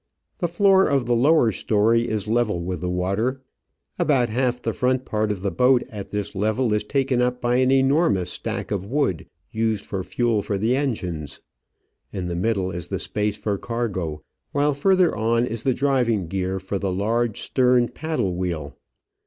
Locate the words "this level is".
6.09-6.83